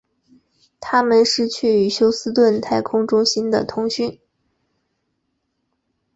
[0.79, 4.19] 他们失去与休斯顿太空中心的通讯。